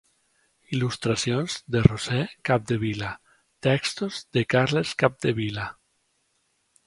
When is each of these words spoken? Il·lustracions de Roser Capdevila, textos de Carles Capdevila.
Il·lustracions 0.77 1.57
de 1.75 1.81
Roser 1.87 2.21
Capdevila, 2.49 3.11
textos 3.67 4.21
de 4.37 4.45
Carles 4.55 4.95
Capdevila. 5.03 5.67